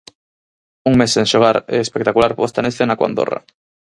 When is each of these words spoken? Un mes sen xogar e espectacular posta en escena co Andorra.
Un 0.91 0.97
mes 1.01 1.11
sen 1.15 1.29
xogar 1.31 1.57
e 1.75 1.83
espectacular 1.85 2.31
posta 2.39 2.59
en 2.61 2.69
escena 2.71 2.97
co 2.97 3.03
Andorra. 3.05 3.39